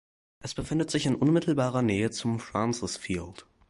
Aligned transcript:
Es 0.39 0.55
befindet 0.55 0.89
sich 0.89 1.05
in 1.05 1.13
unmittelbarer 1.13 1.83
Nähe 1.83 2.09
zum 2.09 2.39
Francis 2.39 2.97
Field. 2.97 3.45